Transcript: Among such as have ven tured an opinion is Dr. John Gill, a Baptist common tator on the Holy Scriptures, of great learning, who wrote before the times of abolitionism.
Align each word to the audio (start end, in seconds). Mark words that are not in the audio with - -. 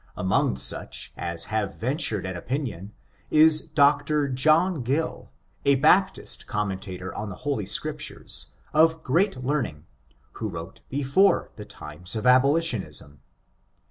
Among 0.17 0.57
such 0.57 1.13
as 1.15 1.45
have 1.53 1.77
ven 1.77 1.97
tured 1.97 2.27
an 2.27 2.35
opinion 2.35 2.91
is 3.29 3.61
Dr. 3.61 4.27
John 4.29 4.81
Gill, 4.81 5.29
a 5.63 5.75
Baptist 5.75 6.47
common 6.47 6.79
tator 6.79 7.15
on 7.15 7.29
the 7.29 7.35
Holy 7.45 7.67
Scriptures, 7.67 8.47
of 8.73 9.03
great 9.03 9.43
learning, 9.43 9.85
who 10.31 10.49
wrote 10.49 10.81
before 10.89 11.51
the 11.55 11.65
times 11.65 12.15
of 12.15 12.25
abolitionism. 12.25 13.19